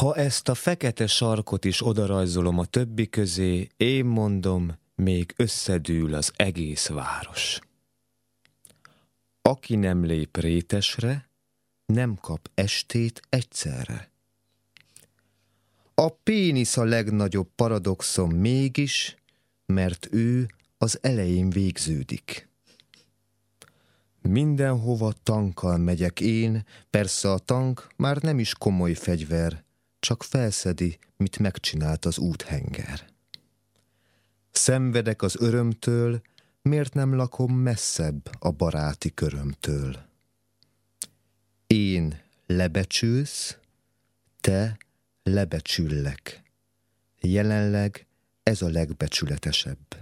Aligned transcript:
Ha 0.00 0.14
ezt 0.14 0.48
a 0.48 0.54
fekete 0.54 1.06
sarkot 1.06 1.64
is 1.64 1.86
odarajzolom 1.86 2.58
a 2.58 2.64
többi 2.64 3.08
közé, 3.08 3.68
én 3.76 4.04
mondom, 4.04 4.72
még 4.94 5.34
összedül 5.36 6.14
az 6.14 6.32
egész 6.36 6.88
város. 6.88 7.58
Aki 9.42 9.76
nem 9.76 10.04
lép 10.04 10.36
rétesre, 10.36 11.28
nem 11.86 12.14
kap 12.14 12.50
estét 12.54 13.20
egyszerre. 13.28 14.10
A 15.94 16.08
pénisz 16.08 16.76
a 16.76 16.84
legnagyobb 16.84 17.48
paradoxom 17.54 18.30
mégis, 18.30 19.16
mert 19.66 20.08
ő 20.10 20.48
az 20.78 20.98
elején 21.02 21.50
végződik. 21.50 22.48
Mindenhova 24.22 25.12
tankkal 25.22 25.78
megyek 25.78 26.20
én, 26.20 26.64
persze 26.90 27.32
a 27.32 27.38
tank 27.38 27.86
már 27.96 28.16
nem 28.22 28.38
is 28.38 28.54
komoly 28.54 28.92
fegyver, 28.94 29.68
csak 30.00 30.22
felszedi, 30.22 30.98
mit 31.16 31.38
megcsinált 31.38 32.04
az 32.04 32.18
úthenger. 32.18 33.06
Szenvedek 34.50 35.22
az 35.22 35.36
örömtől, 35.40 36.20
miért 36.62 36.94
nem 36.94 37.14
lakom 37.14 37.54
messzebb 37.54 38.30
a 38.38 38.50
baráti 38.50 39.14
körömtől? 39.14 39.96
Én 41.66 42.20
lebecsülsz, 42.46 43.58
te 44.40 44.78
lebecsüllek. 45.22 46.42
Jelenleg 47.20 48.06
ez 48.42 48.62
a 48.62 48.68
legbecsületesebb. 48.68 50.00